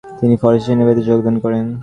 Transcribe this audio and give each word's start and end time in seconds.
তিনি 0.19 0.35
ফরাসি 0.41 0.63
সেনাবাহিনীতে 0.65 1.07
যোগদান 1.09 1.35
করেন। 1.43 1.65